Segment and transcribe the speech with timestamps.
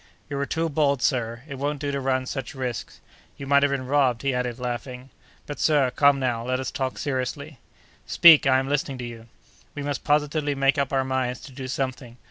[0.31, 3.01] "You were too bold, sir; it won't do to run such risks.
[3.37, 5.11] You might have been robbed," he added, laughing.
[5.45, 7.59] "But, sir, come now, let us talk seriously."
[8.07, 8.47] "Speak!
[8.47, 9.27] I am listening to you."
[9.75, 12.17] "We must positively make up our minds to do something.